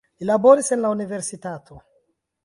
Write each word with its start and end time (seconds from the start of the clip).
Li 0.21 0.27
laboris 0.27 0.71
en 0.75 0.81
la 0.85 0.91
universitato. 0.95 1.77